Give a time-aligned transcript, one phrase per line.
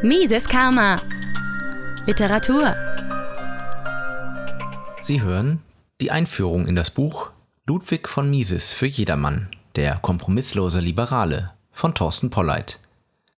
[0.00, 1.02] Mises Karma.
[2.06, 2.76] Literatur.
[5.00, 5.60] Sie hören
[6.00, 7.32] die Einführung in das Buch
[7.66, 12.78] Ludwig von Mises für jedermann, der kompromisslose Liberale von Thorsten Polleit.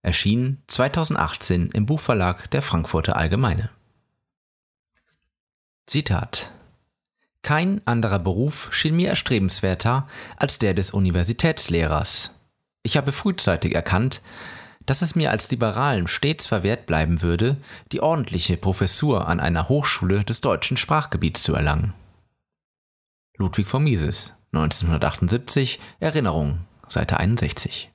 [0.03, 3.71] Erschien 2018 im Buchverlag der Frankfurter Allgemeine.
[5.87, 6.51] Zitat
[7.43, 12.35] Kein anderer Beruf schien mir erstrebenswerter als der des Universitätslehrers.
[12.83, 14.23] Ich habe frühzeitig erkannt,
[14.89, 17.59] dass es mir als Liberalen stets verwehrt bleiben würde,
[17.93, 21.93] die ordentliche Professur an einer Hochschule des deutschen Sprachgebiets zu erlangen.
[23.37, 27.91] Ludwig von Mises, 1978, Erinnerung, Seite 61.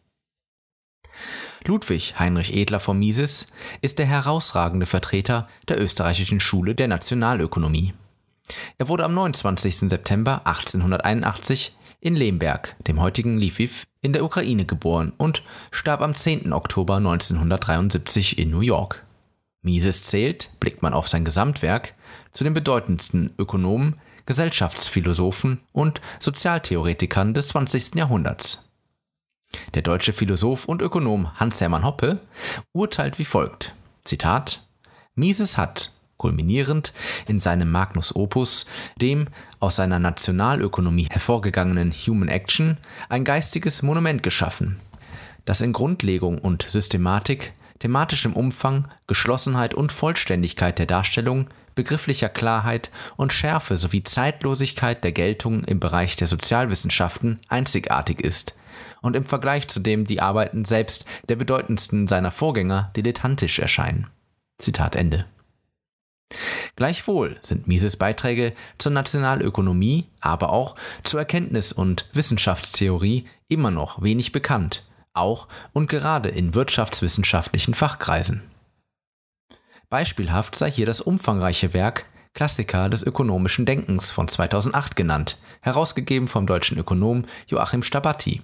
[1.66, 3.48] Ludwig Heinrich Edler von Mises
[3.82, 7.96] ist der herausragende Vertreter der österreichischen Schule der Nationalökonomie.
[8.78, 9.90] Er wurde am 29.
[9.90, 16.54] September 1881 in Lemberg, dem heutigen Lviv, in der Ukraine geboren und starb am 10.
[16.54, 19.04] Oktober 1973 in New York.
[19.64, 21.96] Mises zählt, blickt man auf sein Gesamtwerk,
[22.34, 27.96] zu den bedeutendsten Ökonomen, Gesellschaftsphilosophen und Sozialtheoretikern des 20.
[27.96, 28.70] Jahrhunderts.
[29.74, 32.20] Der deutsche Philosoph und Ökonom Hans-Hermann Hoppe
[32.74, 33.74] urteilt wie folgt:
[34.04, 34.68] Zitat:
[35.16, 36.94] Mises hat, kulminierend
[37.28, 38.66] in seinem Magnus Opus,
[39.02, 39.28] dem
[39.60, 42.78] aus seiner Nationalökonomie hervorgegangenen Human Action,
[43.10, 44.80] ein geistiges Monument geschaffen,
[45.46, 53.34] das in Grundlegung und Systematik, thematischem Umfang, Geschlossenheit und Vollständigkeit der Darstellung, begrifflicher Klarheit und
[53.34, 58.56] Schärfe sowie Zeitlosigkeit der Geltung im Bereich der Sozialwissenschaften einzigartig ist
[59.02, 64.08] und im Vergleich zu dem die Arbeiten selbst der bedeutendsten seiner Vorgänger dilettantisch erscheinen.
[64.58, 65.26] Zitat Ende.
[66.76, 74.32] Gleichwohl sind Mises Beiträge zur Nationalökonomie, aber auch zur Erkenntnis- und Wissenschaftstheorie immer noch wenig
[74.32, 74.84] bekannt,
[75.14, 78.42] auch und gerade in wirtschaftswissenschaftlichen Fachkreisen.
[79.90, 86.48] Beispielhaft sei hier das umfangreiche Werk Klassiker des ökonomischen Denkens von 2008 genannt, herausgegeben vom
[86.48, 88.42] deutschen Ökonom Joachim Stabatti.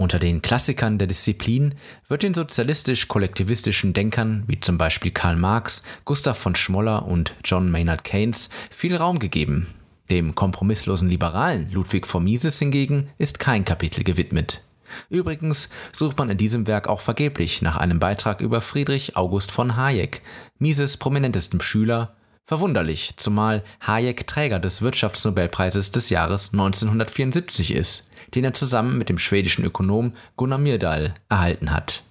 [0.00, 1.74] Unter den Klassikern der Disziplin
[2.06, 8.04] wird den sozialistisch-kollektivistischen Denkern wie zum Beispiel Karl Marx, Gustav von Schmoller und John Maynard
[8.04, 9.66] Keynes viel Raum gegeben.
[10.08, 14.62] Dem kompromisslosen Liberalen Ludwig von Mises hingegen ist kein Kapitel gewidmet.
[15.10, 19.74] Übrigens sucht man in diesem Werk auch vergeblich nach einem Beitrag über Friedrich August von
[19.74, 20.22] Hayek,
[20.60, 22.14] Mises prominentestem Schüler
[22.48, 29.18] Verwunderlich, zumal Hayek Träger des Wirtschaftsnobelpreises des Jahres 1974 ist, den er zusammen mit dem
[29.18, 32.02] schwedischen Ökonom Gunnar Myrdal erhalten hat.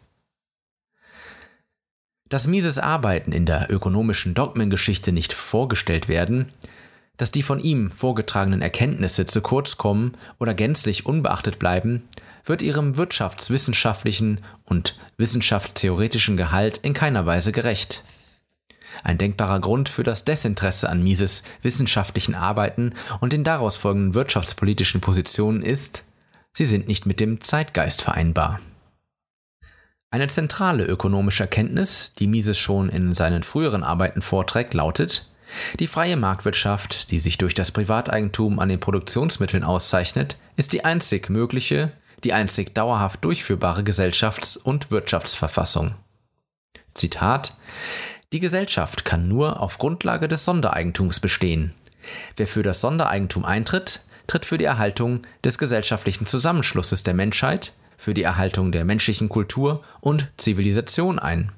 [2.29, 6.51] Dass Mises Arbeiten in der ökonomischen Dogmengeschichte nicht vorgestellt werden,
[7.15, 12.03] dass die von ihm vorgetragenen Erkenntnisse zu kurz kommen oder gänzlich unbeachtet bleiben,
[12.45, 18.03] wird ihrem wirtschaftswissenschaftlichen und wissenschaftstheoretischen Gehalt in keiner Weise gerecht.
[19.03, 25.01] Ein denkbarer Grund für das Desinteresse an Mises wissenschaftlichen Arbeiten und den daraus folgenden wirtschaftspolitischen
[25.01, 26.03] Positionen ist,
[26.57, 28.59] sie sind nicht mit dem Zeitgeist vereinbar.
[30.09, 35.29] Eine zentrale ökonomische Erkenntnis, die Mises schon in seinen früheren Arbeiten vorträgt, lautet,
[35.79, 41.29] die freie Marktwirtschaft, die sich durch das Privateigentum an den Produktionsmitteln auszeichnet, ist die einzig
[41.29, 41.91] mögliche,
[42.23, 45.93] die einzig dauerhaft durchführbare Gesellschafts- und Wirtschaftsverfassung.
[46.95, 47.55] Zitat
[48.33, 51.73] die Gesellschaft kann nur auf Grundlage des Sondereigentums bestehen.
[52.35, 58.13] Wer für das Sondereigentum eintritt, tritt für die Erhaltung des gesellschaftlichen Zusammenschlusses der Menschheit, für
[58.13, 61.51] die Erhaltung der menschlichen Kultur und Zivilisation ein.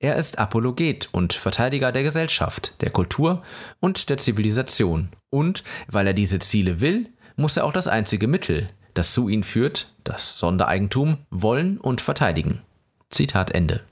[0.00, 3.42] Er ist Apologet und Verteidiger der Gesellschaft, der Kultur
[3.80, 5.10] und der Zivilisation.
[5.28, 9.44] Und weil er diese Ziele will, muss er auch das einzige Mittel, das zu ihnen
[9.44, 12.62] führt, das Sondereigentum, wollen und verteidigen.
[13.10, 13.82] Zitat Ende.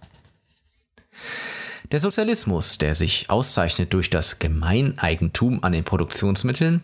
[1.93, 6.83] Der Sozialismus, der sich auszeichnet durch das Gemeineigentum an den Produktionsmitteln,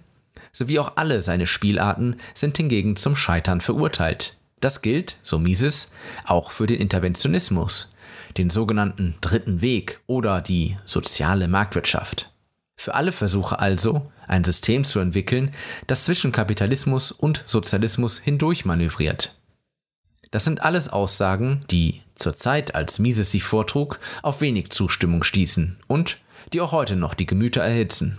[0.53, 4.37] sowie auch alle seine Spielarten sind hingegen zum Scheitern verurteilt.
[4.61, 5.93] Das gilt, so Mises,
[6.25, 7.95] auch für den Interventionismus,
[8.37, 12.31] den sogenannten Dritten Weg oder die soziale Marktwirtschaft.
[12.77, 15.53] Für alle Versuche also, ein System zu entwickeln,
[15.87, 19.37] das zwischen Kapitalismus und Sozialismus hindurch manövriert.
[20.31, 25.79] Das sind alles Aussagen, die zur Zeit, als Mises sie vortrug, auf wenig Zustimmung stießen
[25.89, 26.19] und
[26.53, 28.19] die auch heute noch die Gemüter erhitzen.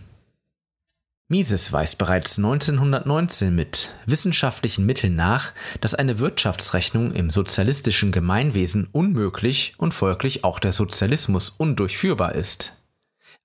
[1.31, 9.73] Mises weist bereits 1919 mit wissenschaftlichen Mitteln nach, dass eine Wirtschaftsrechnung im sozialistischen Gemeinwesen unmöglich
[9.77, 12.81] und folglich auch der Sozialismus undurchführbar ist.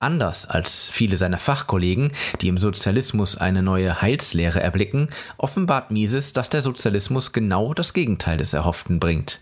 [0.01, 2.11] Anders als viele seiner Fachkollegen,
[2.41, 8.39] die im Sozialismus eine neue Heilslehre erblicken, offenbart Mises, dass der Sozialismus genau das Gegenteil
[8.39, 9.41] des Erhofften bringt.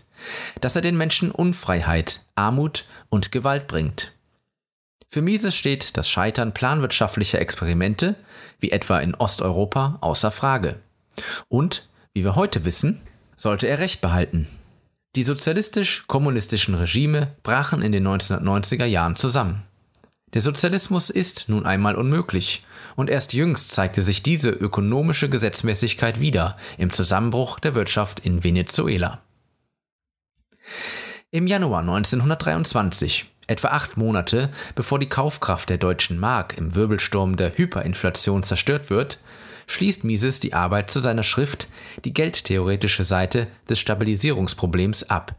[0.61, 4.11] dass er den Menschen Unfreiheit, Armut und Gewalt bringt.
[5.09, 8.15] Für Mises steht das Scheitern planwirtschaftlicher Experimente,
[8.59, 10.79] wie etwa in Osteuropa, außer Frage.
[11.47, 13.01] Und, wie wir heute wissen,
[13.37, 14.47] sollte er Recht behalten.
[15.15, 19.63] Die sozialistisch-kommunistischen Regime brachen in den 1990er Jahren zusammen.
[20.33, 22.65] Der Sozialismus ist nun einmal unmöglich,
[22.97, 29.21] und erst jüngst zeigte sich diese ökonomische Gesetzmäßigkeit wieder im Zusammenbruch der Wirtschaft in Venezuela.
[31.31, 37.57] Im Januar 1923, etwa acht Monate bevor die Kaufkraft der deutschen Mark im Wirbelsturm der
[37.57, 39.19] Hyperinflation zerstört wird,
[39.67, 41.67] schließt Mises die Arbeit zu seiner Schrift
[42.03, 45.35] Die geldtheoretische Seite des Stabilisierungsproblems ab.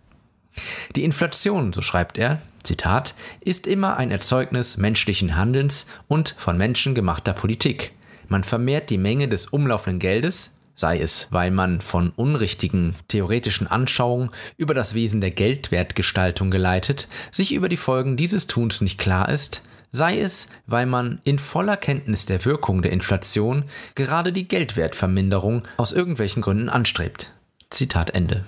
[0.94, 6.94] Die Inflation, so schreibt er, Zitat, ist immer ein Erzeugnis menschlichen Handelns und von Menschen
[6.94, 7.93] gemachter Politik.
[8.29, 14.31] Man vermehrt die Menge des umlaufenden Geldes, sei es, weil man von unrichtigen theoretischen Anschauungen
[14.56, 19.62] über das Wesen der Geldwertgestaltung geleitet, sich über die Folgen dieses Tuns nicht klar ist,
[19.90, 23.64] sei es, weil man in voller Kenntnis der Wirkung der Inflation
[23.94, 27.32] gerade die Geldwertverminderung aus irgendwelchen Gründen anstrebt.
[27.70, 28.44] Zitat Ende.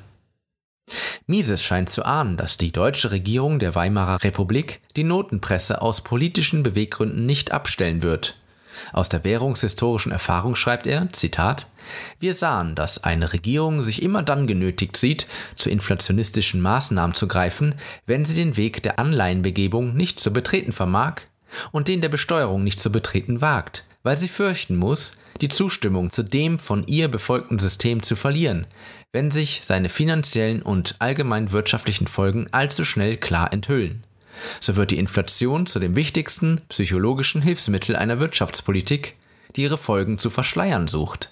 [1.26, 6.62] Mises scheint zu ahnen, dass die deutsche Regierung der Weimarer Republik die Notenpresse aus politischen
[6.62, 8.37] Beweggründen nicht abstellen wird.
[8.92, 11.66] Aus der währungshistorischen Erfahrung schreibt er, Zitat,
[12.20, 15.26] Wir sahen, dass eine Regierung sich immer dann genötigt sieht,
[15.56, 17.74] zu inflationistischen Maßnahmen zu greifen,
[18.06, 21.22] wenn sie den Weg der Anleihenbegebung nicht zu betreten vermag
[21.72, 26.22] und den der Besteuerung nicht zu betreten wagt, weil sie fürchten muss, die Zustimmung zu
[26.22, 28.66] dem von ihr befolgten System zu verlieren,
[29.12, 34.04] wenn sich seine finanziellen und allgemein wirtschaftlichen Folgen allzu schnell klar enthüllen.
[34.60, 39.16] So wird die Inflation zu dem wichtigsten psychologischen Hilfsmittel einer Wirtschaftspolitik,
[39.56, 41.30] die ihre Folgen zu verschleiern sucht.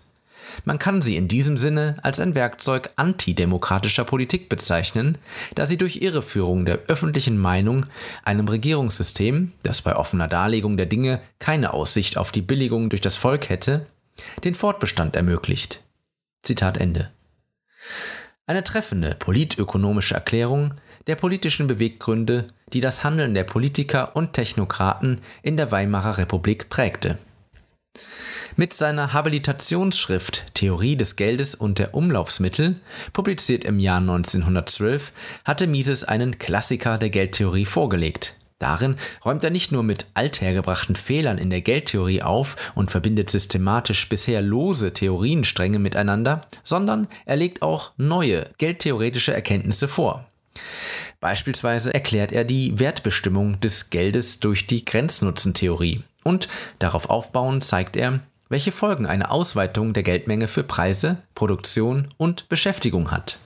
[0.64, 5.18] Man kann sie in diesem Sinne als ein Werkzeug antidemokratischer Politik bezeichnen,
[5.54, 7.86] da sie durch Irreführung der öffentlichen Meinung
[8.24, 13.16] einem Regierungssystem, das bei offener Darlegung der Dinge keine Aussicht auf die Billigung durch das
[13.16, 13.86] Volk hätte,
[14.44, 15.82] den Fortbestand ermöglicht.
[16.42, 17.10] Zitat Ende.
[18.46, 20.74] Eine treffende politökonomische Erklärung
[21.06, 27.18] der politischen Beweggründe, die das Handeln der Politiker und Technokraten in der Weimarer Republik prägte.
[28.56, 32.76] Mit seiner Habilitationsschrift Theorie des Geldes und der Umlaufsmittel,
[33.12, 35.12] publiziert im Jahr 1912,
[35.44, 41.36] hatte Mises einen Klassiker der Geldtheorie vorgelegt, Darin räumt er nicht nur mit althergebrachten Fehlern
[41.36, 47.92] in der Geldtheorie auf und verbindet systematisch bisher lose Theorienstränge miteinander, sondern er legt auch
[47.98, 50.26] neue geldtheoretische Erkenntnisse vor.
[51.20, 56.48] Beispielsweise erklärt er die Wertbestimmung des Geldes durch die Grenznutzentheorie und
[56.78, 63.10] darauf aufbauend zeigt er, welche Folgen eine Ausweitung der Geldmenge für Preise, Produktion und Beschäftigung
[63.10, 63.38] hat.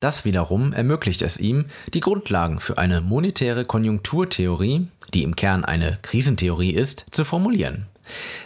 [0.00, 5.98] Das wiederum ermöglicht es ihm, die Grundlagen für eine monetäre Konjunkturtheorie, die im Kern eine
[6.02, 7.86] Krisentheorie ist, zu formulieren.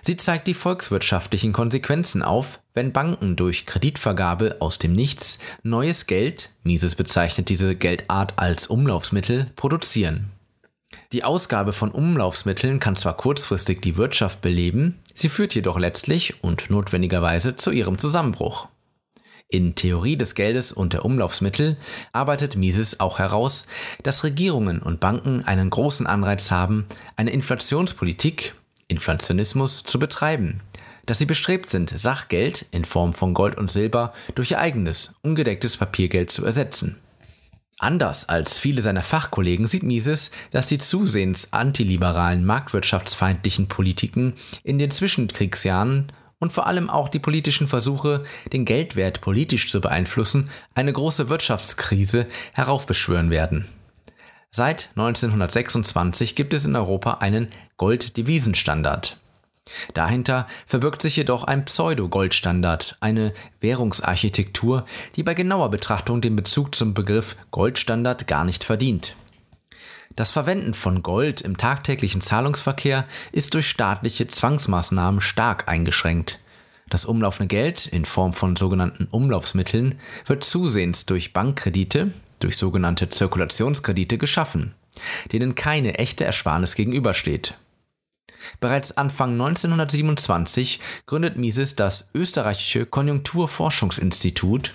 [0.01, 6.51] Sie zeigt die volkswirtschaftlichen Konsequenzen auf, wenn Banken durch Kreditvergabe aus dem Nichts neues Geld,
[6.62, 10.31] Mises bezeichnet diese Geldart als Umlaufsmittel, produzieren.
[11.12, 16.71] Die Ausgabe von Umlaufsmitteln kann zwar kurzfristig die Wirtschaft beleben, sie führt jedoch letztlich und
[16.71, 18.69] notwendigerweise zu ihrem Zusammenbruch.
[19.49, 21.77] In Theorie des Geldes und der Umlaufsmittel
[22.13, 23.67] arbeitet Mises auch heraus,
[24.05, 28.55] dass Regierungen und Banken einen großen Anreiz haben, eine Inflationspolitik,
[28.91, 30.61] Inflationismus, zu betreiben,
[31.06, 35.77] dass sie bestrebt sind, Sachgeld in Form von Gold und Silber durch ihr eigenes, ungedecktes
[35.77, 37.01] Papiergeld zu ersetzen.
[37.79, 44.91] Anders als viele seiner Fachkollegen sieht Mises, dass die zusehends antiliberalen marktwirtschaftsfeindlichen Politiken in den
[44.91, 51.29] Zwischenkriegsjahren und vor allem auch die politischen Versuche, den Geldwert politisch zu beeinflussen, eine große
[51.29, 53.67] Wirtschaftskrise heraufbeschwören werden.
[54.53, 59.17] Seit 1926 gibt es in Europa einen Golddevisenstandard.
[59.95, 66.95] Dahinter verbirgt sich jedoch ein Pseudo-Goldstandard, eine Währungsarchitektur, die bei genauer Betrachtung den Bezug zum
[66.95, 69.15] Begriff Goldstandard gar nicht verdient.
[70.17, 76.41] Das Verwenden von Gold im tagtäglichen Zahlungsverkehr ist durch staatliche Zwangsmaßnahmen stark eingeschränkt.
[76.89, 79.95] Das umlaufende Geld in Form von sogenannten Umlaufsmitteln
[80.27, 84.75] wird zusehends durch Bankkredite, durch sogenannte Zirkulationskredite geschaffen,
[85.32, 87.55] denen keine echte Ersparnis gegenübersteht.
[88.59, 94.73] Bereits Anfang 1927 gründet Mises das österreichische Konjunkturforschungsinstitut,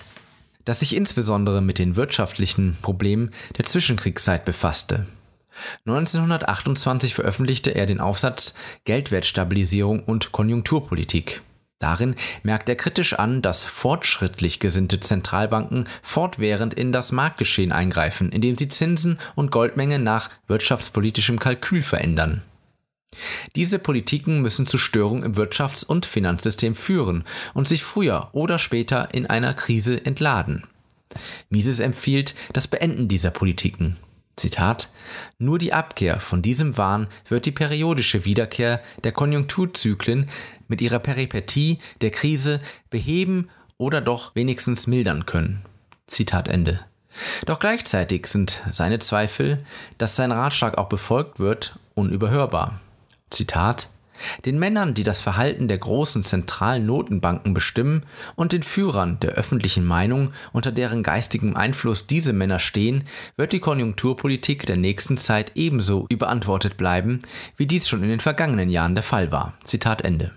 [0.64, 5.06] das sich insbesondere mit den wirtschaftlichen Problemen der Zwischenkriegszeit befasste.
[5.86, 8.54] 1928 veröffentlichte er den Aufsatz
[8.84, 11.42] Geldwertstabilisierung und Konjunkturpolitik.
[11.78, 18.56] Darin merkt er kritisch an, dass fortschrittlich gesinnte Zentralbanken fortwährend in das Marktgeschehen eingreifen, indem
[18.56, 22.42] sie Zinsen und Goldmenge nach wirtschaftspolitischem Kalkül verändern.
[23.56, 29.08] Diese Politiken müssen zu Störungen im Wirtschafts- und Finanzsystem führen und sich früher oder später
[29.12, 30.66] in einer Krise entladen.
[31.48, 33.96] Mises empfiehlt das Beenden dieser Politiken.
[34.36, 34.90] Zitat
[35.38, 40.30] Nur die Abkehr von diesem Wahn wird die periodische Wiederkehr der Konjunkturzyklen
[40.68, 45.62] mit ihrer Peripetie der Krise beheben oder doch wenigstens mildern können.
[46.06, 46.80] Zitat Ende.
[47.46, 49.64] Doch gleichzeitig sind seine Zweifel,
[49.96, 52.80] dass sein Ratschlag auch befolgt wird, unüberhörbar.
[53.30, 53.88] Zitat
[54.44, 58.04] den Männern, die das Verhalten der großen zentralen Notenbanken bestimmen,
[58.34, 63.04] und den Führern der öffentlichen Meinung, unter deren geistigem Einfluss diese Männer stehen,
[63.36, 67.20] wird die Konjunkturpolitik der nächsten Zeit ebenso überantwortet bleiben,
[67.56, 69.54] wie dies schon in den vergangenen Jahren der Fall war.
[69.64, 70.32] Zitat Ende.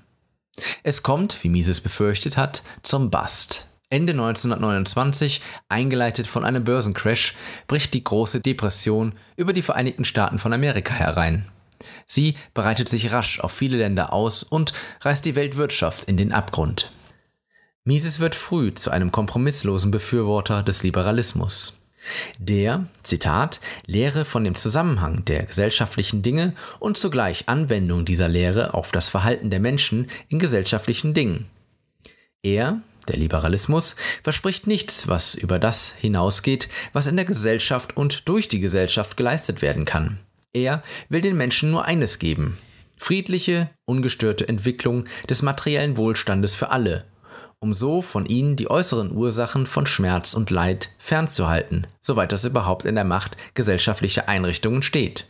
[0.84, 3.68] Es kommt, wie Mises befürchtet hat, zum Bust.
[3.92, 7.36] Ende 1929, eingeleitet von einem Börsencrash,
[7.68, 11.46] bricht die große Depression über die Vereinigten Staaten von Amerika herein.
[12.06, 16.92] Sie breitet sich rasch auf viele Länder aus und reißt die Weltwirtschaft in den Abgrund.
[17.84, 21.80] Mises wird früh zu einem kompromisslosen Befürworter des Liberalismus.
[22.38, 28.92] Der, Zitat, Lehre von dem Zusammenhang der gesellschaftlichen Dinge und zugleich Anwendung dieser Lehre auf
[28.92, 31.48] das Verhalten der Menschen in gesellschaftlichen Dingen.
[32.42, 38.48] Er, der Liberalismus, verspricht nichts, was über das hinausgeht, was in der Gesellschaft und durch
[38.48, 40.20] die Gesellschaft geleistet werden kann.
[40.54, 42.58] Er will den Menschen nur eines geben.
[42.98, 47.06] Friedliche, ungestörte Entwicklung des materiellen Wohlstandes für alle,
[47.60, 52.86] um so von ihnen die äußeren Ursachen von Schmerz und Leid fernzuhalten, soweit das überhaupt
[52.86, 55.28] in der Macht gesellschaftlicher Einrichtungen steht.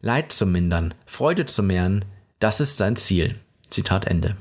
[0.00, 2.04] Leid zu mindern, Freude zu mehren,
[2.38, 3.38] das ist sein Ziel.
[3.68, 4.36] Zitat Ende.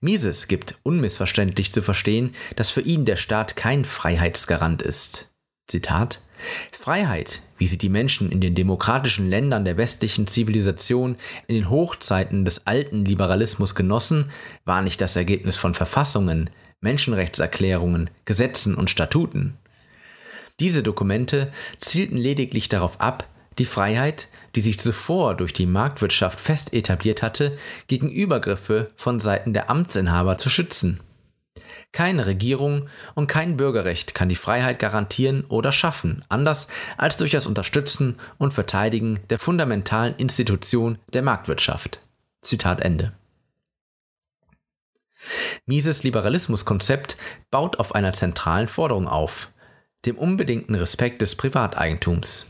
[0.00, 5.30] Mises gibt unmissverständlich zu verstehen, dass für ihn der Staat kein Freiheitsgarant ist.
[5.68, 6.20] Zitat
[6.72, 12.44] Freiheit, wie sie die Menschen in den demokratischen Ländern der westlichen Zivilisation in den Hochzeiten
[12.44, 14.30] des alten Liberalismus genossen,
[14.64, 19.56] war nicht das Ergebnis von Verfassungen, Menschenrechtserklärungen, Gesetzen und Statuten.
[20.60, 26.72] Diese Dokumente zielten lediglich darauf ab, die Freiheit, die sich zuvor durch die Marktwirtschaft fest
[26.72, 27.58] etabliert hatte,
[27.88, 31.00] gegen Übergriffe von Seiten der Amtsinhaber zu schützen.
[31.92, 37.46] Keine Regierung und kein Bürgerrecht kann die Freiheit garantieren oder schaffen, anders als durch das
[37.46, 42.00] Unterstützen und Verteidigen der fundamentalen Institution der Marktwirtschaft.
[42.42, 43.12] Zitat Ende.
[45.66, 47.16] Mises Liberalismuskonzept
[47.50, 49.50] baut auf einer zentralen Forderung auf,
[50.06, 52.46] dem unbedingten Respekt des Privateigentums.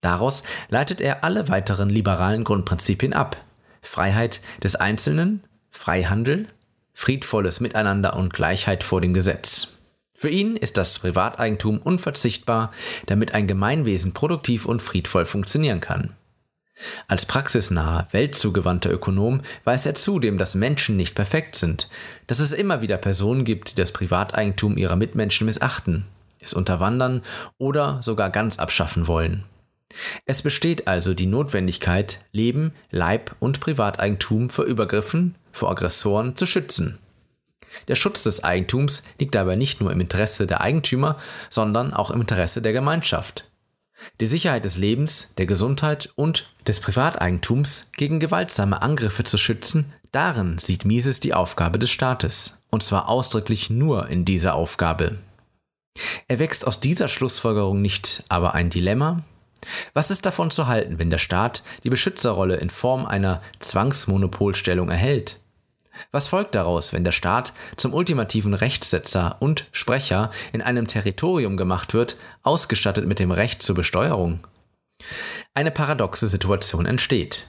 [0.00, 3.44] Daraus leitet er alle weiteren liberalen Grundprinzipien ab.
[3.82, 6.46] Freiheit des Einzelnen, Freihandel,
[6.98, 9.68] friedvolles Miteinander und Gleichheit vor dem Gesetz.
[10.16, 12.72] Für ihn ist das Privateigentum unverzichtbar,
[13.06, 16.16] damit ein Gemeinwesen produktiv und friedvoll funktionieren kann.
[17.06, 21.88] Als praxisnaher, weltzugewandter Ökonom weiß er zudem, dass Menschen nicht perfekt sind,
[22.26, 26.04] dass es immer wieder Personen gibt, die das Privateigentum ihrer Mitmenschen missachten,
[26.40, 27.22] es unterwandern
[27.58, 29.44] oder sogar ganz abschaffen wollen.
[30.26, 36.98] Es besteht also die Notwendigkeit, Leben, Leib und Privateigentum vor Übergriffen, vor Aggressoren zu schützen.
[37.86, 41.16] Der Schutz des Eigentums liegt dabei nicht nur im Interesse der Eigentümer,
[41.50, 43.44] sondern auch im Interesse der Gemeinschaft.
[44.20, 50.58] Die Sicherheit des Lebens, der Gesundheit und des Privateigentums gegen gewaltsame Angriffe zu schützen, darin
[50.58, 55.18] sieht Mises die Aufgabe des Staates, und zwar ausdrücklich nur in dieser Aufgabe.
[56.28, 59.24] Er wächst aus dieser Schlussfolgerung nicht aber ein Dilemma,
[59.94, 65.40] was ist davon zu halten, wenn der Staat die Beschützerrolle in Form einer Zwangsmonopolstellung erhält?
[66.12, 71.92] Was folgt daraus, wenn der Staat zum ultimativen Rechtssetzer und Sprecher in einem Territorium gemacht
[71.92, 74.46] wird, ausgestattet mit dem Recht zur Besteuerung?
[75.54, 77.46] Eine paradoxe Situation entsteht.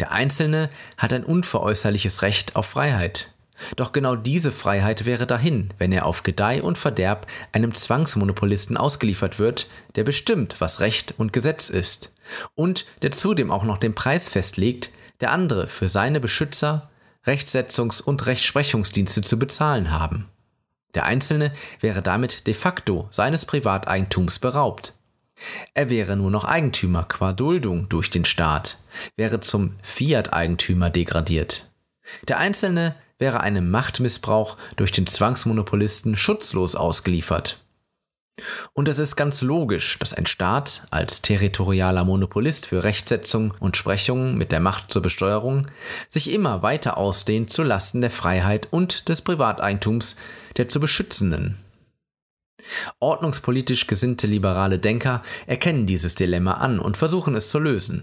[0.00, 3.28] Der Einzelne hat ein unveräußerliches Recht auf Freiheit.
[3.76, 9.38] Doch genau diese Freiheit wäre dahin, wenn er auf Gedeih und Verderb einem Zwangsmonopolisten ausgeliefert
[9.38, 12.12] wird, der bestimmt, was Recht und Gesetz ist,
[12.54, 14.90] und der zudem auch noch den Preis festlegt,
[15.20, 16.90] der andere für seine Beschützer,
[17.24, 20.28] Rechtsetzungs- und Rechtsprechungsdienste zu bezahlen haben.
[20.94, 24.94] Der Einzelne wäre damit de facto seines Privateigentums beraubt.
[25.74, 28.78] Er wäre nur noch Eigentümer qua Duldung durch den Staat,
[29.16, 31.70] wäre zum Fiat-Eigentümer degradiert.
[32.28, 37.60] Der Einzelne wäre einem Machtmissbrauch durch den Zwangsmonopolisten schutzlos ausgeliefert.
[38.72, 44.36] Und es ist ganz logisch, dass ein Staat als territorialer Monopolist für Rechtsetzung und Sprechung
[44.36, 45.68] mit der Macht zur Besteuerung
[46.08, 50.16] sich immer weiter ausdehnt zu Lasten der Freiheit und des Privateigentums
[50.56, 51.58] der zu beschützenden.
[52.98, 58.02] Ordnungspolitisch gesinnte liberale Denker erkennen dieses Dilemma an und versuchen es zu lösen.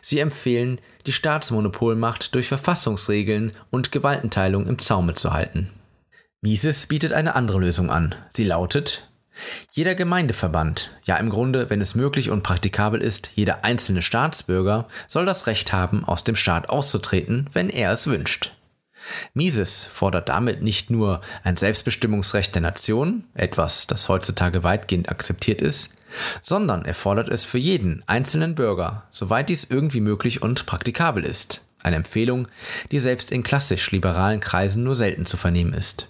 [0.00, 5.70] Sie empfehlen, die Staatsmonopolmacht durch Verfassungsregeln und Gewaltenteilung im Zaume zu halten.
[6.40, 8.14] Mises bietet eine andere Lösung an.
[8.28, 9.08] Sie lautet,
[9.70, 15.26] jeder Gemeindeverband, ja im Grunde, wenn es möglich und praktikabel ist, jeder einzelne Staatsbürger soll
[15.26, 18.52] das Recht haben, aus dem Staat auszutreten, wenn er es wünscht.
[19.34, 25.90] Mises fordert damit nicht nur ein Selbstbestimmungsrecht der Nation, etwas, das heutzutage weitgehend akzeptiert ist,
[26.42, 31.64] sondern er fordert es für jeden einzelnen Bürger, soweit dies irgendwie möglich und praktikabel ist.
[31.82, 32.48] Eine Empfehlung,
[32.90, 36.08] die selbst in klassisch liberalen Kreisen nur selten zu vernehmen ist.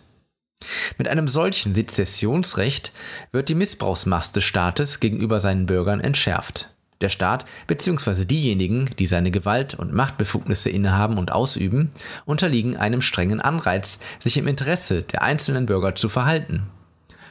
[0.96, 2.92] Mit einem solchen Sezessionsrecht
[3.32, 6.74] wird die Missbrauchsmacht des Staates gegenüber seinen Bürgern entschärft.
[7.00, 8.24] Der Staat bzw.
[8.24, 11.92] diejenigen, die seine Gewalt und Machtbefugnisse innehaben und ausüben,
[12.24, 16.64] unterliegen einem strengen Anreiz, sich im Interesse der einzelnen Bürger zu verhalten.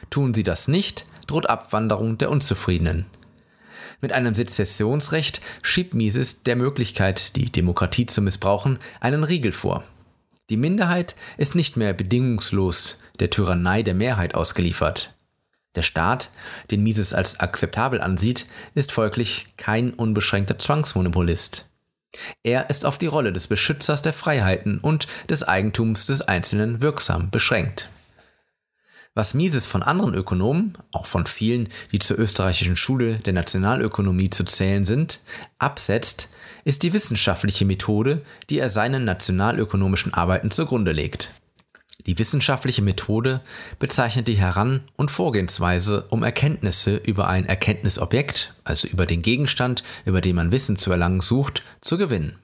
[0.08, 3.06] Tun sie das nicht, droht Abwanderung der Unzufriedenen.
[4.00, 9.84] Mit einem Sezessionsrecht schiebt Mises der Möglichkeit, die Demokratie zu missbrauchen, einen Riegel vor.
[10.50, 15.14] Die Minderheit ist nicht mehr bedingungslos der Tyrannei der Mehrheit ausgeliefert.
[15.74, 16.30] Der Staat,
[16.70, 21.68] den Mises als akzeptabel ansieht, ist folglich kein unbeschränkter Zwangsmonopolist.
[22.42, 27.30] Er ist auf die Rolle des Beschützers der Freiheiten und des Eigentums des Einzelnen wirksam
[27.30, 27.90] beschränkt.
[29.14, 34.44] Was Mises von anderen Ökonomen, auch von vielen, die zur österreichischen Schule der Nationalökonomie zu
[34.44, 35.20] zählen sind,
[35.58, 36.30] absetzt,
[36.64, 41.30] ist die wissenschaftliche Methode, die er seinen nationalökonomischen Arbeiten zugrunde legt.
[42.06, 43.42] Die wissenschaftliche Methode
[43.78, 50.20] bezeichnet die Heran- und Vorgehensweise, um Erkenntnisse über ein Erkenntnisobjekt, also über den Gegenstand, über
[50.20, 52.38] den man Wissen zu erlangen sucht, zu gewinnen.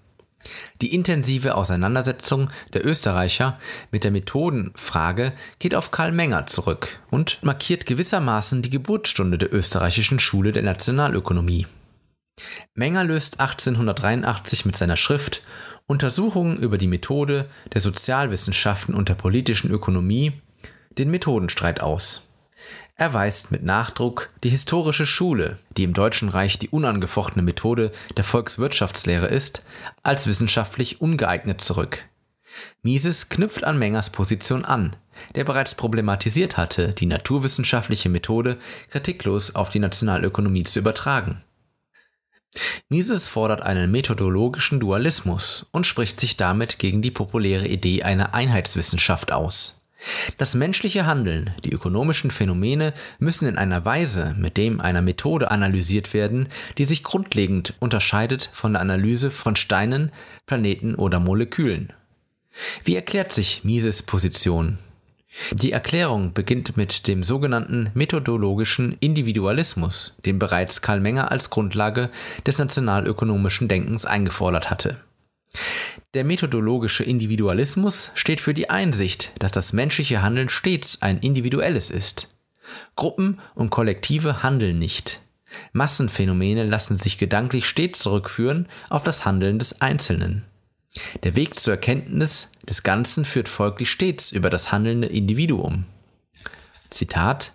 [0.83, 3.59] Die intensive Auseinandersetzung der Österreicher
[3.91, 10.19] mit der Methodenfrage geht auf Karl Menger zurück und markiert gewissermaßen die Geburtsstunde der österreichischen
[10.19, 11.67] Schule der Nationalökonomie.
[12.75, 15.43] Menger löst 1883 mit seiner Schrift
[15.87, 20.33] Untersuchungen über die Methode der Sozialwissenschaften und der politischen Ökonomie
[20.99, 22.29] den Methodenstreit aus.
[22.97, 28.23] Er weist mit Nachdruck die historische Schule, die im Deutschen Reich die unangefochtene Methode der
[28.23, 29.65] Volkswirtschaftslehre ist,
[30.05, 32.05] als wissenschaftlich ungeeignet zurück.
[32.83, 34.95] Mises knüpft an Mengers Position an,
[35.35, 38.59] der bereits problematisiert hatte, die naturwissenschaftliche Methode
[38.91, 41.43] kritiklos auf die Nationalökonomie zu übertragen.
[42.89, 49.33] Mises fordert einen methodologischen Dualismus und spricht sich damit gegen die populäre Idee einer Einheitswissenschaft
[49.33, 49.84] aus.
[50.39, 56.13] Das menschliche Handeln, die ökonomischen Phänomene müssen in einer Weise mit dem einer Methode analysiert
[56.15, 60.13] werden, die sich grundlegend unterscheidet von der Analyse von Steinen,
[60.47, 61.93] Planeten oder Molekülen.
[62.85, 64.79] Wie erklärt sich Mises Position?
[65.53, 72.11] Die Erklärung beginnt mit dem sogenannten methodologischen Individualismus, den bereits Karl Menger als Grundlage
[72.47, 74.97] des nationalökonomischen Denkens eingefordert hatte.
[76.15, 82.29] Der methodologische Individualismus steht für die Einsicht, dass das menschliche Handeln stets ein individuelles ist.
[82.97, 85.21] Gruppen und Kollektive handeln nicht.
[85.73, 90.45] Massenphänomene lassen sich gedanklich stets zurückführen auf das Handeln des Einzelnen.
[91.25, 95.85] Der Weg zur Erkenntnis des Ganzen führt folglich stets über das handelnde Individuum.
[96.91, 97.53] Zitat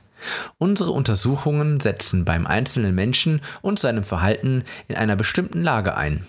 [0.57, 6.25] Unsere Untersuchungen setzen beim einzelnen Menschen und seinem Verhalten in einer bestimmten Lage ein.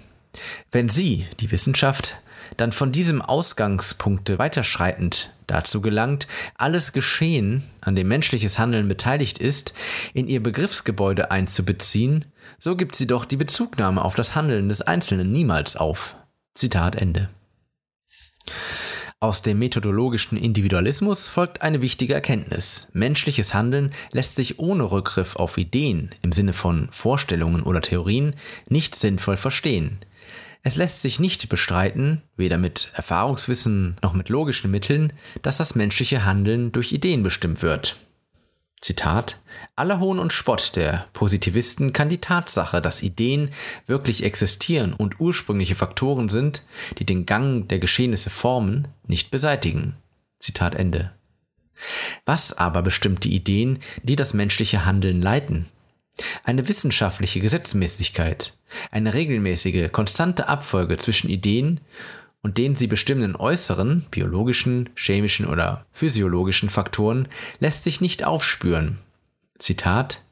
[0.70, 2.18] Wenn Sie, die Wissenschaft,
[2.56, 9.74] dann von diesem Ausgangspunkte weiterschreitend dazu gelangt, alles Geschehen, an dem menschliches Handeln beteiligt ist,
[10.14, 12.26] in ihr Begriffsgebäude einzubeziehen,
[12.58, 16.16] so gibt sie doch die Bezugnahme auf das Handeln des Einzelnen niemals auf.
[16.54, 17.28] Zitat Ende.
[19.22, 22.88] Aus dem methodologischen Individualismus folgt eine wichtige Erkenntnis.
[22.94, 28.34] Menschliches Handeln lässt sich ohne Rückgriff auf Ideen im Sinne von Vorstellungen oder Theorien
[28.68, 29.98] nicht sinnvoll verstehen.
[30.62, 36.24] Es lässt sich nicht bestreiten, weder mit Erfahrungswissen noch mit logischen Mitteln, dass das menschliche
[36.24, 37.96] Handeln durch Ideen bestimmt wird.
[38.80, 39.38] Zitat,
[39.76, 43.50] aller Hohn und Spott der Positivisten kann die Tatsache, dass Ideen
[43.86, 46.62] wirklich existieren und ursprüngliche Faktoren sind,
[46.98, 49.96] die den Gang der Geschehnisse formen, nicht beseitigen.
[50.38, 51.12] Zitat Ende.
[52.24, 55.66] Was aber bestimmt die Ideen, die das menschliche Handeln leiten?
[56.44, 58.54] Eine wissenschaftliche Gesetzmäßigkeit,
[58.90, 61.80] eine regelmäßige, konstante Abfolge zwischen Ideen
[62.42, 67.28] und den sie bestimmenden äußeren, biologischen, chemischen oder physiologischen Faktoren
[67.58, 68.98] lässt sich nicht aufspüren.
[69.58, 70.22] Zitat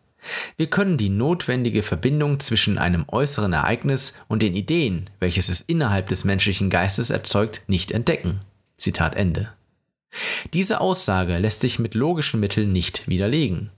[0.57, 6.09] wir können die notwendige Verbindung zwischen einem äußeren Ereignis und den Ideen, welches es innerhalb
[6.09, 8.41] des menschlichen Geistes erzeugt, nicht entdecken.
[8.77, 9.53] Zitat Ende.
[10.53, 13.71] Diese Aussage lässt sich mit logischen Mitteln nicht widerlegen.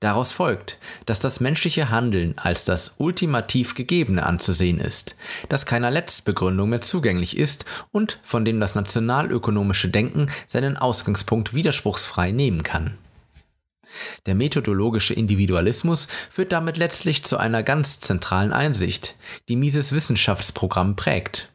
[0.00, 5.16] Daraus folgt, dass das menschliche Handeln als das ultimativ Gegebene anzusehen ist,
[5.48, 12.32] das keiner Letztbegründung mehr zugänglich ist und von dem das nationalökonomische Denken seinen Ausgangspunkt widerspruchsfrei
[12.32, 12.98] nehmen kann.
[14.26, 19.16] Der methodologische Individualismus führt damit letztlich zu einer ganz zentralen Einsicht,
[19.48, 21.51] die Mises Wissenschaftsprogramm prägt.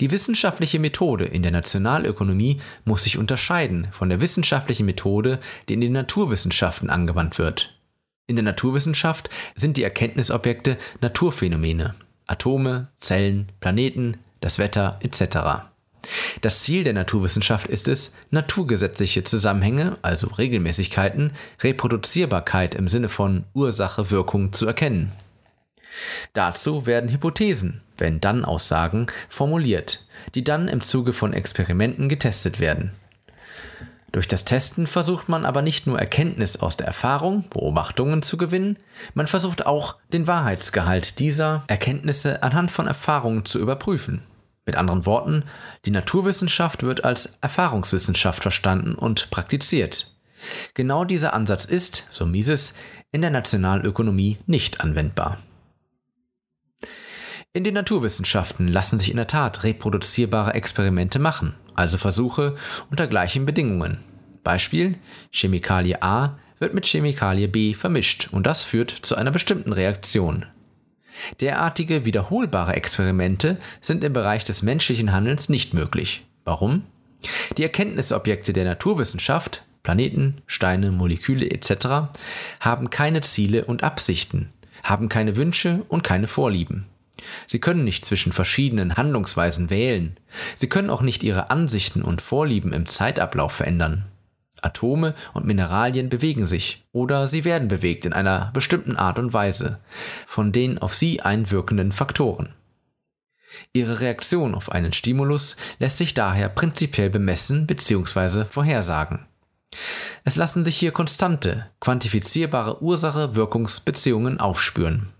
[0.00, 5.80] Die wissenschaftliche Methode in der Nationalökonomie muss sich unterscheiden von der wissenschaftlichen Methode, die in
[5.80, 7.78] den Naturwissenschaften angewandt wird.
[8.26, 11.94] In der Naturwissenschaft sind die Erkenntnisobjekte Naturphänomene,
[12.26, 15.66] Atome, Zellen, Planeten, das Wetter etc.
[16.40, 24.52] Das Ziel der Naturwissenschaft ist es, naturgesetzliche Zusammenhänge, also Regelmäßigkeiten, Reproduzierbarkeit im Sinne von Ursache-Wirkung
[24.52, 25.12] zu erkennen.
[26.32, 30.04] Dazu werden Hypothesen, wenn dann Aussagen, formuliert,
[30.34, 32.92] die dann im Zuge von Experimenten getestet werden.
[34.12, 38.78] Durch das Testen versucht man aber nicht nur Erkenntnis aus der Erfahrung, Beobachtungen zu gewinnen,
[39.14, 44.22] man versucht auch den Wahrheitsgehalt dieser Erkenntnisse anhand von Erfahrungen zu überprüfen.
[44.64, 45.44] Mit anderen Worten,
[45.84, 50.12] die Naturwissenschaft wird als Erfahrungswissenschaft verstanden und praktiziert.
[50.74, 52.74] Genau dieser Ansatz ist, so Mises,
[53.12, 55.38] in der Nationalökonomie nicht anwendbar.
[57.56, 62.54] In den Naturwissenschaften lassen sich in der Tat reproduzierbare Experimente machen, also Versuche
[62.90, 63.96] unter gleichen Bedingungen.
[64.44, 64.98] Beispiel:
[65.32, 70.44] Chemikalie A wird mit Chemikalie B vermischt und das führt zu einer bestimmten Reaktion.
[71.40, 76.26] Derartige wiederholbare Experimente sind im Bereich des menschlichen Handelns nicht möglich.
[76.44, 76.82] Warum?
[77.56, 82.10] Die Erkenntnisobjekte der Naturwissenschaft, Planeten, Steine, Moleküle etc.,
[82.60, 84.50] haben keine Ziele und Absichten,
[84.82, 86.84] haben keine Wünsche und keine Vorlieben.
[87.46, 90.16] Sie können nicht zwischen verschiedenen Handlungsweisen wählen.
[90.54, 94.06] Sie können auch nicht ihre Ansichten und Vorlieben im Zeitablauf verändern.
[94.62, 99.80] Atome und Mineralien bewegen sich oder sie werden bewegt in einer bestimmten Art und Weise
[100.26, 102.54] von den auf sie einwirkenden Faktoren.
[103.72, 108.44] Ihre Reaktion auf einen Stimulus lässt sich daher prinzipiell bemessen bzw.
[108.44, 109.26] vorhersagen.
[110.24, 115.12] Es lassen sich hier konstante, quantifizierbare Ursache-Wirkungsbeziehungen aufspüren.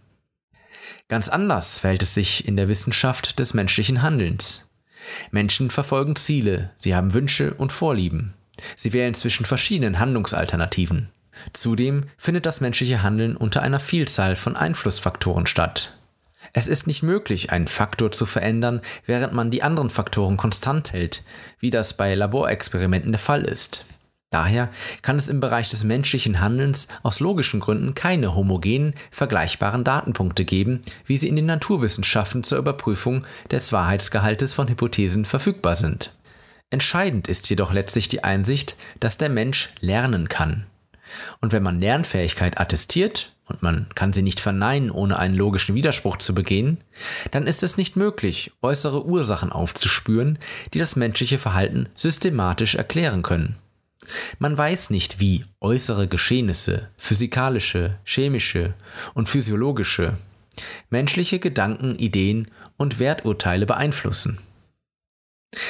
[1.08, 4.68] Ganz anders verhält es sich in der Wissenschaft des menschlichen Handelns.
[5.30, 8.34] Menschen verfolgen Ziele, sie haben Wünsche und Vorlieben.
[8.74, 11.10] Sie wählen zwischen verschiedenen Handlungsalternativen.
[11.52, 15.96] Zudem findet das menschliche Handeln unter einer Vielzahl von Einflussfaktoren statt.
[16.52, 21.22] Es ist nicht möglich, einen Faktor zu verändern, während man die anderen Faktoren konstant hält,
[21.60, 23.84] wie das bei Laborexperimenten der Fall ist.
[24.30, 24.70] Daher
[25.02, 30.82] kann es im Bereich des menschlichen Handelns aus logischen Gründen keine homogenen, vergleichbaren Datenpunkte geben,
[31.06, 36.12] wie sie in den Naturwissenschaften zur Überprüfung des Wahrheitsgehaltes von Hypothesen verfügbar sind.
[36.70, 40.66] Entscheidend ist jedoch letztlich die Einsicht, dass der Mensch lernen kann.
[41.40, 46.16] Und wenn man Lernfähigkeit attestiert, und man kann sie nicht verneinen, ohne einen logischen Widerspruch
[46.16, 46.78] zu begehen,
[47.30, 50.40] dann ist es nicht möglich, äußere Ursachen aufzuspüren,
[50.74, 53.56] die das menschliche Verhalten systematisch erklären können.
[54.38, 58.74] Man weiß nicht, wie äußere Geschehnisse, physikalische, chemische
[59.14, 60.16] und physiologische,
[60.90, 64.38] menschliche Gedanken, Ideen und Werturteile beeinflussen.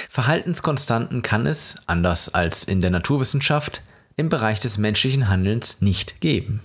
[0.09, 3.83] Verhaltenskonstanten kann es, anders als in der Naturwissenschaft,
[4.17, 6.63] im Bereich des menschlichen Handelns nicht geben.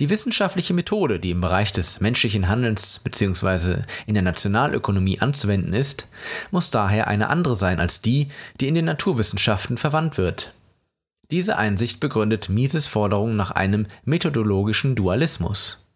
[0.00, 3.82] Die wissenschaftliche Methode, die im Bereich des menschlichen Handelns bzw.
[4.06, 6.06] in der Nationalökonomie anzuwenden ist,
[6.52, 8.28] muss daher eine andere sein als die,
[8.60, 10.52] die in den Naturwissenschaften verwandt wird.
[11.30, 15.86] Diese Einsicht begründet Mises Forderung nach einem methodologischen Dualismus.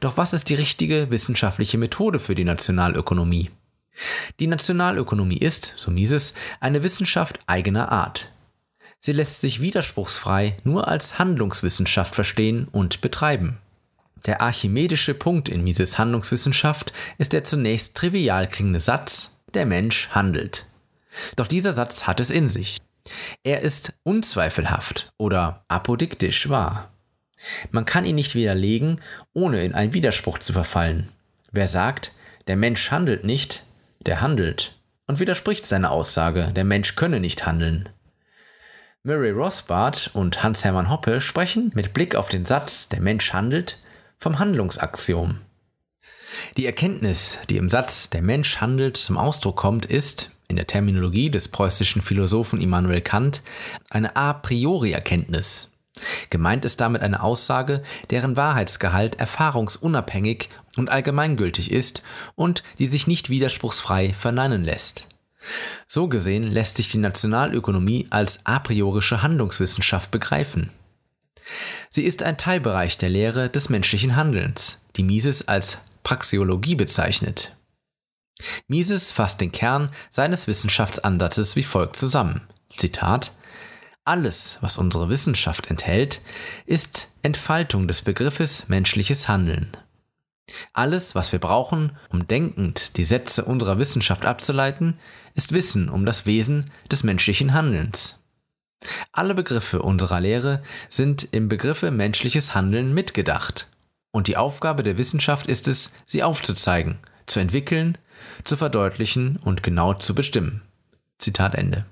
[0.00, 3.50] Doch was ist die richtige wissenschaftliche Methode für die Nationalökonomie?
[4.40, 8.32] Die Nationalökonomie ist, so Mises, eine Wissenschaft eigener Art.
[8.98, 13.58] Sie lässt sich widerspruchsfrei nur als Handlungswissenschaft verstehen und betreiben.
[14.26, 20.66] Der archimedische Punkt in Mises Handlungswissenschaft ist der zunächst trivial klingende Satz, der Mensch handelt.
[21.36, 22.78] Doch dieser Satz hat es in sich.
[23.42, 26.92] Er ist unzweifelhaft oder apodiktisch wahr.
[27.70, 29.00] Man kann ihn nicht widerlegen,
[29.32, 31.10] ohne in einen Widerspruch zu verfallen.
[31.52, 32.12] Wer sagt,
[32.46, 33.64] der Mensch handelt nicht,
[34.06, 37.88] der handelt und widerspricht seiner Aussage, der Mensch könne nicht handeln.
[39.02, 43.78] Murray Rothbard und Hans-Hermann Hoppe sprechen mit Blick auf den Satz, der Mensch handelt,
[44.18, 45.40] vom Handlungsaxiom.
[46.56, 51.30] Die Erkenntnis, die im Satz der Mensch handelt zum Ausdruck kommt, ist, in der Terminologie
[51.30, 53.42] des preußischen Philosophen Immanuel Kant,
[53.88, 55.70] eine a priori Erkenntnis.
[56.30, 62.02] Gemeint ist damit eine Aussage, deren Wahrheitsgehalt erfahrungsunabhängig und allgemeingültig ist
[62.34, 65.06] und die sich nicht widerspruchsfrei verneinen lässt.
[65.86, 70.70] So gesehen lässt sich die Nationalökonomie als a priorische Handlungswissenschaft begreifen.
[71.88, 77.56] Sie ist ein Teilbereich der Lehre des menschlichen Handelns, die Mises als Praxeologie bezeichnet.
[78.68, 82.42] Mises fasst den Kern seines Wissenschaftsansatzes wie folgt zusammen.
[82.76, 83.32] Zitat
[84.04, 86.20] Alles, was unsere Wissenschaft enthält,
[86.66, 89.76] ist Entfaltung des Begriffes menschliches Handeln.
[90.72, 94.98] Alles, was wir brauchen, um denkend die Sätze unserer Wissenschaft abzuleiten,
[95.34, 98.20] ist Wissen um das Wesen des menschlichen Handelns.
[99.12, 103.68] Alle Begriffe unserer Lehre sind im Begriffe menschliches Handeln mitgedacht.
[104.10, 107.96] Und die Aufgabe der Wissenschaft ist es, sie aufzuzeigen, zu entwickeln,
[108.44, 110.62] zu verdeutlichen und genau zu bestimmen.
[111.18, 111.84] Zitat Ende.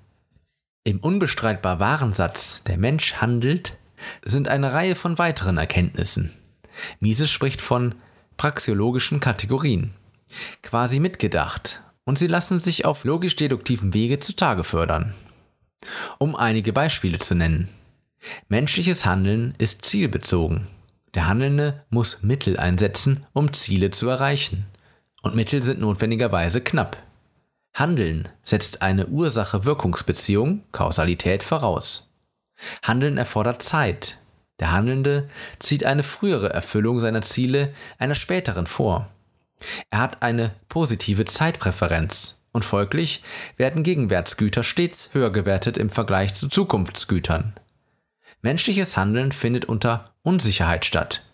[0.85, 3.77] Im unbestreitbar wahren Satz, der Mensch handelt,
[4.25, 6.33] sind eine Reihe von weiteren Erkenntnissen.
[7.01, 7.95] Mises spricht von
[8.37, 9.93] praxiologischen Kategorien,
[10.63, 15.13] quasi mitgedacht, und sie lassen sich auf logisch-deduktiven Wege zutage fördern.
[16.19, 17.69] Um einige Beispiele zu nennen.
[18.49, 20.67] Menschliches Handeln ist zielbezogen.
[21.15, 24.67] Der Handelnde muss Mittel einsetzen, um Ziele zu erreichen.
[25.29, 26.97] Und Mittel sind notwendigerweise knapp.
[27.75, 32.09] Handeln setzt eine Ursache-Wirkungsbeziehung, Kausalität voraus.
[32.83, 34.17] Handeln erfordert Zeit.
[34.59, 39.11] Der Handelnde zieht eine frühere Erfüllung seiner Ziele einer späteren vor.
[39.91, 43.23] Er hat eine positive Zeitpräferenz und folglich
[43.59, 47.53] werden Gegenwärtsgüter stets höher gewertet im Vergleich zu Zukunftsgütern.
[48.41, 51.28] Menschliches Handeln findet unter Unsicherheit statt.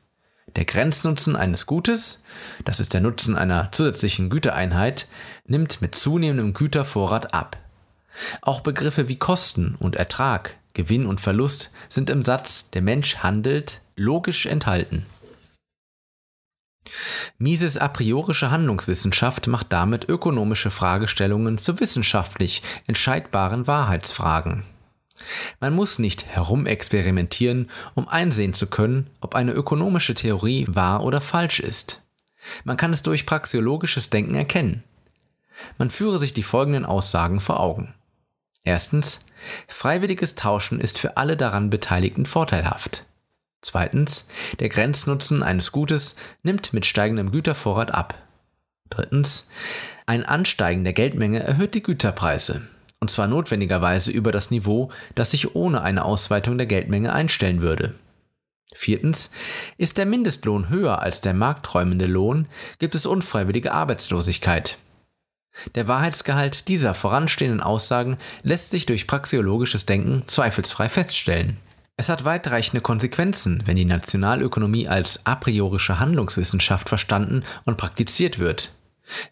[0.57, 2.23] Der Grenznutzen eines Gutes,
[2.65, 5.09] das ist der Nutzen einer zusätzlichen Gütereinheit,
[5.47, 7.57] nimmt mit zunehmendem Gütervorrat ab.
[8.41, 13.81] Auch Begriffe wie Kosten und Ertrag, Gewinn und Verlust sind im Satz Der Mensch handelt
[13.97, 15.07] logisch enthalten.
[17.39, 24.65] Mises a priorische Handlungswissenschaft macht damit ökonomische Fragestellungen zu wissenschaftlich entscheidbaren Wahrheitsfragen.
[25.61, 31.61] Man muss nicht herumexperimentieren, um einsehen zu können, ob eine ökonomische Theorie wahr oder falsch
[31.61, 32.03] ist.
[32.65, 34.83] Man kann es durch praxeologisches Denken erkennen.
[35.79, 37.95] Man führe sich die folgenden Aussagen vor Augen.
[38.65, 39.25] Erstens,
[39.69, 43.05] freiwilliges Tauschen ist für alle daran Beteiligten vorteilhaft.
[43.63, 48.15] Zweitens, der Grenznutzen eines Gutes nimmt mit steigendem Gütervorrat ab.
[48.91, 49.49] Drittens,
[50.07, 52.63] ein Ansteigen der Geldmenge erhöht die Güterpreise,
[53.05, 57.93] und zwar notwendigerweise über das Niveau, das sich ohne eine Ausweitung der Geldmenge einstellen würde.
[58.73, 59.31] Viertens,
[59.77, 64.79] ist der Mindestlohn höher als der markträumende Lohn, gibt es unfreiwillige Arbeitslosigkeit.
[65.75, 71.59] Der Wahrheitsgehalt dieser voranstehenden Aussagen lässt sich durch praxeologisches Denken zweifelsfrei feststellen.
[71.99, 78.71] Es hat weitreichende Konsequenzen, wenn die Nationalökonomie als a priorische Handlungswissenschaft verstanden und praktiziert wird.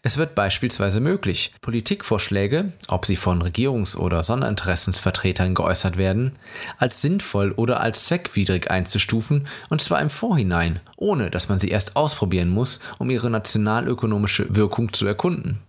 [0.01, 6.33] Es wird beispielsweise möglich, Politikvorschläge, ob sie von Regierungs- oder Sonderinteressensvertretern geäußert werden,
[6.77, 11.95] als sinnvoll oder als zweckwidrig einzustufen, und zwar im Vorhinein, ohne dass man sie erst
[11.95, 15.59] ausprobieren muss, um ihre nationalökonomische Wirkung zu erkunden.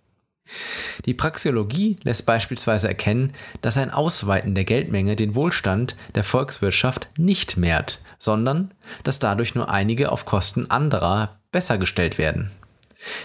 [1.07, 7.57] Die Praxeologie lässt beispielsweise erkennen, dass ein Ausweiten der Geldmenge den Wohlstand der Volkswirtschaft nicht
[7.57, 8.73] mehrt, sondern
[9.05, 12.51] dass dadurch nur einige auf Kosten anderer besser gestellt werden.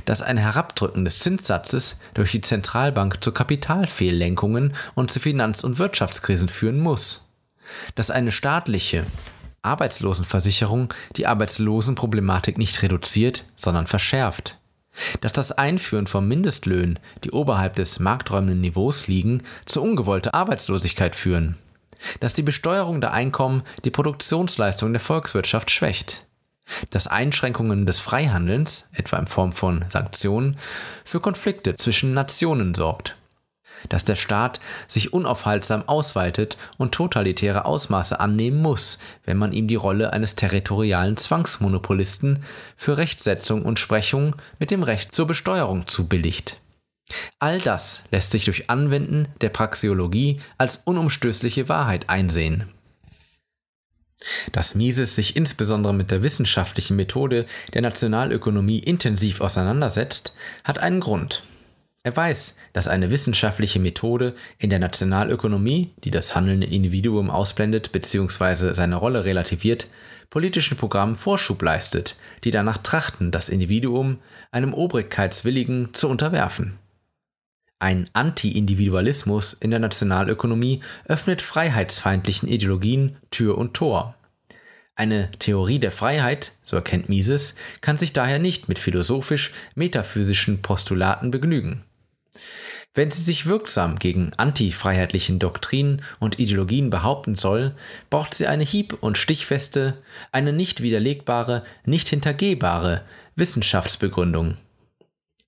[0.06, 6.50] Dass ein Herabdrücken des Zinssatzes durch die Zentralbank zu Kapitalfehllenkungen und zu Finanz- und Wirtschaftskrisen
[6.50, 7.30] führen muss.
[7.96, 9.06] Dass eine staatliche
[9.62, 14.58] Arbeitslosenversicherung die Arbeitslosenproblematik nicht reduziert, sondern verschärft.
[15.22, 21.58] Dass das Einführen von Mindestlöhnen, die oberhalb des markträumenden Niveaus liegen, zu ungewollter Arbeitslosigkeit führen,
[22.20, 26.26] dass die Besteuerung der Einkommen die Produktionsleistung der Volkswirtschaft schwächt,
[26.90, 30.58] dass Einschränkungen des Freihandelns, etwa in Form von Sanktionen,
[31.06, 33.16] für Konflikte zwischen Nationen sorgt
[33.88, 39.76] dass der Staat sich unaufhaltsam ausweitet und totalitäre Ausmaße annehmen muss, wenn man ihm die
[39.76, 42.44] Rolle eines territorialen Zwangsmonopolisten
[42.76, 46.60] für Rechtsetzung und Sprechung mit dem Recht zur Besteuerung zubilligt.
[47.40, 52.70] All das lässt sich durch Anwenden der Praxeologie als unumstößliche Wahrheit einsehen.
[54.52, 61.44] Dass Mises sich insbesondere mit der wissenschaftlichen Methode der Nationalökonomie intensiv auseinandersetzt, hat einen Grund.
[62.04, 68.74] Er weiß, dass eine wissenschaftliche Methode in der Nationalökonomie, die das handelnde Individuum ausblendet bzw.
[68.74, 69.88] seine Rolle relativiert,
[70.30, 74.20] politischen Programmen Vorschub leistet, die danach trachten, das Individuum
[74.52, 76.78] einem Obrigkeitswilligen zu unterwerfen.
[77.82, 84.16] Ein Anti-Individualismus in der Nationalökonomie öffnet freiheitsfeindlichen Ideologien Tür und Tor.
[84.96, 91.86] Eine Theorie der Freiheit, so erkennt Mises, kann sich daher nicht mit philosophisch-metaphysischen Postulaten begnügen.
[92.94, 97.76] Wenn sie sich wirksam gegen antifreiheitlichen Doktrinen und Ideologien behaupten soll,
[98.10, 103.06] braucht sie eine hieb- und stichfeste, eine nicht widerlegbare, nicht hintergehbare
[103.38, 104.58] Wissenschaftsbegründung.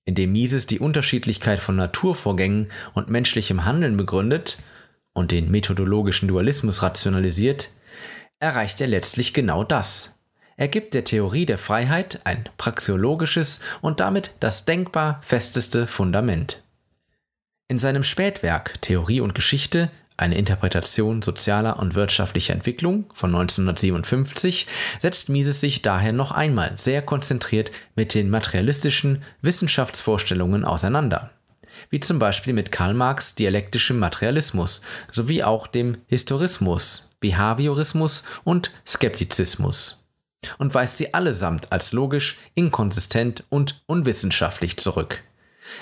[0.04, 4.58] Indem Mises die Unterschiedlichkeit von Naturvorgängen und menschlichem Handeln begründet
[5.12, 7.70] und den methodologischen Dualismus rationalisiert,
[8.40, 10.18] erreicht er letztlich genau das.
[10.56, 16.62] Er gibt der Theorie der Freiheit ein praxeologisches und damit das denkbar festeste Fundament.
[17.68, 19.90] In seinem Spätwerk Theorie und Geschichte
[20.22, 24.66] eine Interpretation sozialer und wirtschaftlicher Entwicklung von 1957
[24.98, 31.30] setzt Mises sich daher noch einmal sehr konzentriert mit den materialistischen Wissenschaftsvorstellungen auseinander,
[31.90, 40.02] wie zum Beispiel mit Karl Marx dialektischem Materialismus sowie auch dem Historismus Behaviorismus und Skeptizismus
[40.58, 45.22] und weist sie allesamt als logisch, inkonsistent und unwissenschaftlich zurück.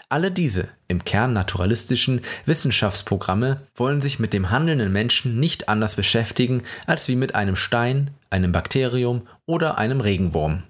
[0.08, 6.62] Alle diese im Kern naturalistischen Wissenschaftsprogramme wollen sich mit dem handelnden Menschen nicht anders beschäftigen
[6.86, 10.64] als wie mit einem Stein, einem Bakterium oder einem Regenwurm.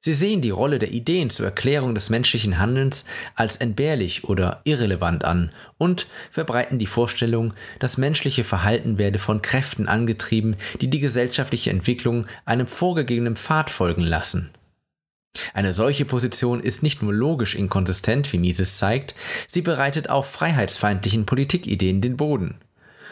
[0.00, 5.24] Sie sehen die Rolle der Ideen zur Erklärung des menschlichen Handelns als entbehrlich oder irrelevant
[5.24, 11.70] an und verbreiten die Vorstellung, das menschliche Verhalten werde von Kräften angetrieben, die die gesellschaftliche
[11.70, 14.50] Entwicklung einem vorgegebenen Pfad folgen lassen.
[15.54, 19.14] Eine solche Position ist nicht nur logisch inkonsistent, wie Mises zeigt,
[19.46, 22.60] sie bereitet auch freiheitsfeindlichen Politikideen den Boden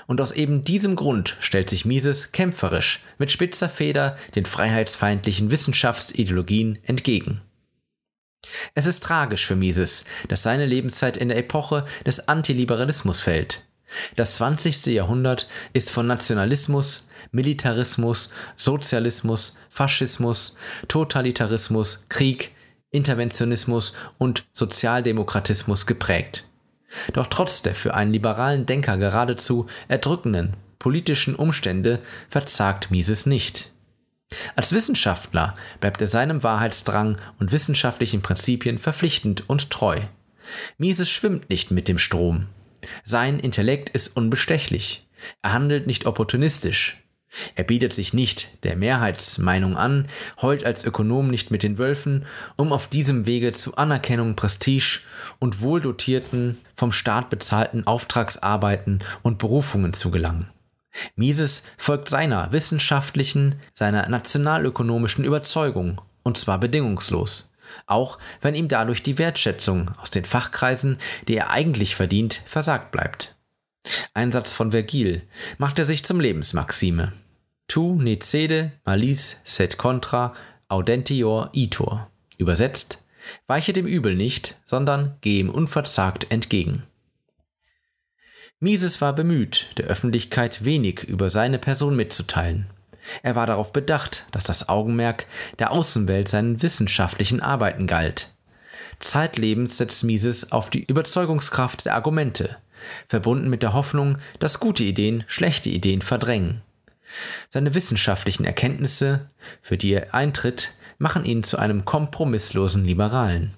[0.06, 6.78] und aus eben diesem Grund stellt sich Mises kämpferisch mit spitzer Feder den freiheitsfeindlichen Wissenschaftsideologien
[6.84, 7.40] entgegen.
[8.74, 13.65] Es ist tragisch für Mises, dass seine Lebenszeit in der Epoche des Antiliberalismus fällt.
[14.16, 14.86] Das 20.
[14.86, 20.56] Jahrhundert ist von Nationalismus, Militarismus, Sozialismus, Faschismus,
[20.88, 22.54] Totalitarismus, Krieg,
[22.90, 26.48] Interventionismus und Sozialdemokratismus geprägt.
[27.12, 33.72] Doch trotz der für einen liberalen Denker geradezu erdrückenden politischen Umstände verzagt Mises nicht.
[34.54, 40.00] Als Wissenschaftler bleibt er seinem Wahrheitsdrang und wissenschaftlichen Prinzipien verpflichtend und treu.
[40.78, 42.46] Mises schwimmt nicht mit dem Strom.
[43.04, 45.06] Sein Intellekt ist unbestechlich.
[45.42, 47.02] Er handelt nicht opportunistisch.
[47.54, 50.08] Er bietet sich nicht der Mehrheitsmeinung an,
[50.40, 52.24] heult als Ökonom nicht mit den Wölfen,
[52.56, 55.00] um auf diesem Wege zu Anerkennung, Prestige
[55.38, 60.48] und wohldotierten, vom Staat bezahlten Auftragsarbeiten und Berufungen zu gelangen.
[61.14, 67.52] Mises folgt seiner wissenschaftlichen, seiner nationalökonomischen Überzeugung, und zwar bedingungslos,
[67.86, 73.36] auch wenn ihm dadurch die Wertschätzung aus den Fachkreisen, die er eigentlich verdient, versagt bleibt.
[74.14, 75.22] Ein Satz von Vergil
[75.58, 77.12] macht er sich zum Lebensmaxime.
[77.68, 80.34] Tu necede malis sed contra
[80.68, 82.10] audentior itur.
[82.38, 83.02] Übersetzt,
[83.46, 86.84] weiche dem Übel nicht, sondern geh ihm unverzagt entgegen.
[88.58, 92.66] Mises war bemüht, der Öffentlichkeit wenig über seine Person mitzuteilen.
[93.22, 95.26] Er war darauf bedacht, dass das Augenmerk
[95.58, 98.30] der Außenwelt seinen wissenschaftlichen Arbeiten galt.
[98.98, 102.56] Zeitlebens setzt Mises auf die Überzeugungskraft der Argumente,
[103.08, 106.62] verbunden mit der Hoffnung, dass gute Ideen schlechte Ideen verdrängen.
[107.48, 109.30] Seine wissenschaftlichen Erkenntnisse,
[109.62, 113.54] für die er eintritt, machen ihn zu einem kompromisslosen Liberalen.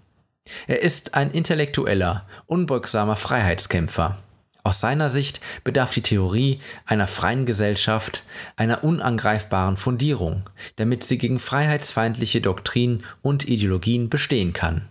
[0.67, 4.19] Er ist ein intellektueller, unbeugsamer Freiheitskämpfer.
[4.69, 8.23] Aus seiner Sicht bedarf die Theorie einer freien Gesellschaft
[8.55, 10.43] einer unangreifbaren Fundierung,
[10.77, 14.83] damit sie gegen freiheitsfeindliche Doktrinen und Ideologien bestehen kann.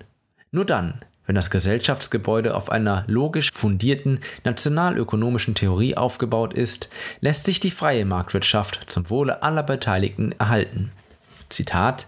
[0.49, 7.59] Nur dann wenn das Gesellschaftsgebäude auf einer logisch fundierten nationalökonomischen Theorie aufgebaut ist, lässt sich
[7.59, 10.91] die freie Marktwirtschaft zum Wohle aller Beteiligten erhalten.
[11.49, 12.07] Zitat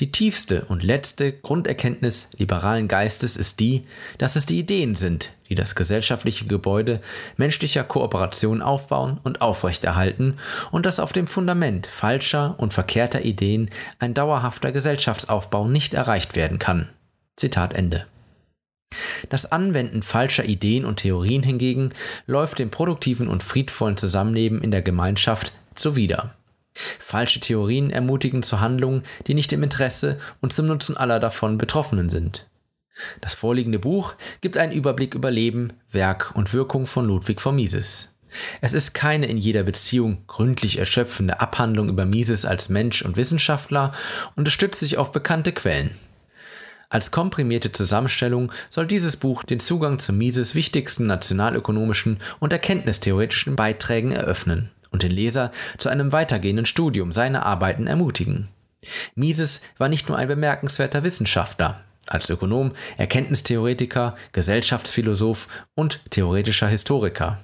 [0.00, 3.84] die tiefste und letzte Grunderkenntnis liberalen Geistes ist die,
[4.16, 7.02] dass es die Ideen sind, die das gesellschaftliche Gebäude
[7.36, 10.38] menschlicher Kooperation aufbauen und aufrechterhalten
[10.70, 16.58] und dass auf dem Fundament falscher und verkehrter Ideen ein dauerhafter Gesellschaftsaufbau nicht erreicht werden
[16.58, 16.88] kann.
[17.36, 18.06] Zitat Ende.
[19.28, 21.90] Das Anwenden falscher Ideen und Theorien hingegen
[22.26, 26.34] läuft dem produktiven und friedvollen Zusammenleben in der Gemeinschaft zuwider.
[26.74, 32.10] Falsche Theorien ermutigen zu Handlungen, die nicht im Interesse und zum Nutzen aller davon Betroffenen
[32.10, 32.46] sind.
[33.20, 38.14] Das vorliegende Buch gibt einen Überblick über Leben, Werk und Wirkung von Ludwig von Mises.
[38.60, 43.92] Es ist keine in jeder Beziehung gründlich erschöpfende Abhandlung über Mises als Mensch und Wissenschaftler
[44.36, 45.90] und es stützt sich auf bekannte Quellen.
[46.88, 54.12] Als komprimierte Zusammenstellung soll dieses Buch den Zugang zu Mises wichtigsten nationalökonomischen und erkenntnistheoretischen Beiträgen
[54.12, 58.48] eröffnen und den Leser zu einem weitergehenden Studium seiner Arbeiten ermutigen.
[59.14, 67.38] Mises war nicht nur ein bemerkenswerter Wissenschaftler, als Ökonom, Erkenntnistheoretiker, Gesellschaftsphilosoph und theoretischer Historiker.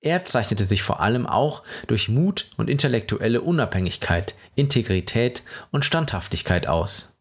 [0.00, 7.19] Er zeichnete sich vor allem auch durch Mut und intellektuelle Unabhängigkeit, Integrität und Standhaftigkeit aus.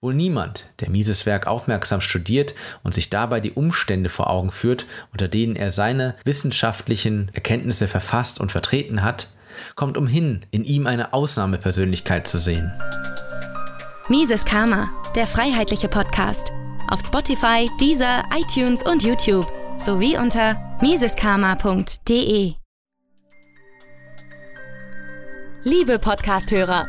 [0.00, 4.86] Wohl niemand, der Mises Werk aufmerksam studiert und sich dabei die Umstände vor Augen führt,
[5.12, 9.28] unter denen er seine wissenschaftlichen Erkenntnisse verfasst und vertreten hat,
[9.74, 12.72] kommt umhin, in ihm eine Ausnahmepersönlichkeit zu sehen.
[14.08, 16.52] Mises Karma, der freiheitliche Podcast.
[16.90, 22.54] Auf Spotify, Deezer, iTunes und YouTube sowie unter miseskarma.de.
[25.66, 26.88] Liebe Podcasthörer,